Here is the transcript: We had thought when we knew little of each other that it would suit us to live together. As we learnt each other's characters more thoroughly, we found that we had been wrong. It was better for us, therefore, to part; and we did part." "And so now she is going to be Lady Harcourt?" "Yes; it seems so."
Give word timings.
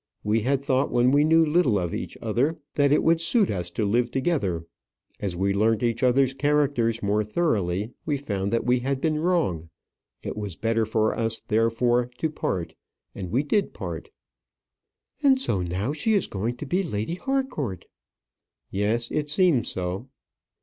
We 0.23 0.41
had 0.41 0.63
thought 0.63 0.91
when 0.91 1.11
we 1.11 1.23
knew 1.23 1.45
little 1.45 1.77
of 1.77 1.93
each 1.93 2.17
other 2.23 2.57
that 2.73 2.91
it 2.91 3.03
would 3.03 3.21
suit 3.21 3.51
us 3.51 3.69
to 3.69 3.85
live 3.85 4.09
together. 4.09 4.65
As 5.19 5.35
we 5.35 5.53
learnt 5.53 5.83
each 5.83 6.01
other's 6.01 6.33
characters 6.33 7.03
more 7.03 7.23
thoroughly, 7.23 7.91
we 8.03 8.17
found 8.17 8.49
that 8.51 8.65
we 8.65 8.79
had 8.79 8.99
been 8.99 9.19
wrong. 9.19 9.69
It 10.23 10.35
was 10.35 10.55
better 10.55 10.87
for 10.87 11.15
us, 11.15 11.39
therefore, 11.39 12.09
to 12.17 12.31
part; 12.31 12.73
and 13.13 13.29
we 13.29 13.43
did 13.43 13.75
part." 13.75 14.09
"And 15.21 15.39
so 15.39 15.61
now 15.61 15.93
she 15.93 16.15
is 16.15 16.25
going 16.25 16.57
to 16.57 16.65
be 16.65 16.81
Lady 16.81 17.13
Harcourt?" 17.13 17.85
"Yes; 18.71 19.11
it 19.11 19.29
seems 19.29 19.67
so." 19.67 20.07